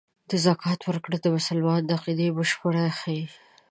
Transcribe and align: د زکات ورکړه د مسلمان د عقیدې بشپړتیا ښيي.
د 0.29 0.31
زکات 0.45 0.79
ورکړه 0.89 1.17
د 1.21 1.27
مسلمان 1.37 1.81
د 1.85 1.89
عقیدې 1.97 2.27
بشپړتیا 2.37 2.87
ښيي. 2.99 3.23